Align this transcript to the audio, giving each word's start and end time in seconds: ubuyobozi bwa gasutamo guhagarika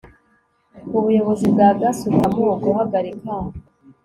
ubuyobozi 0.97 1.45
bwa 1.53 1.69
gasutamo 1.79 2.45
guhagarika 2.63 3.33